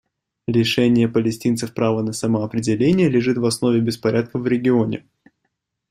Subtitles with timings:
[0.47, 5.05] Лишение палестинцев права на самоопределение лежит в основе беспорядков в регионе.